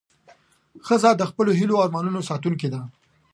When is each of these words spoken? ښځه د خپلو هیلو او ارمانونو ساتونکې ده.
ښځه 0.85 1.09
د 1.15 1.21
خپلو 1.29 1.51
هیلو 1.59 1.73
او 1.77 1.83
ارمانونو 1.85 2.27
ساتونکې 2.29 2.67
ده. 2.73 2.81